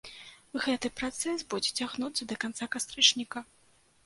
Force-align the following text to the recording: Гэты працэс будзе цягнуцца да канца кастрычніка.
Гэты 0.63 0.89
працэс 1.01 1.43
будзе 1.55 1.71
цягнуцца 1.79 2.23
да 2.33 2.39
канца 2.45 2.65
кастрычніка. 2.79 3.45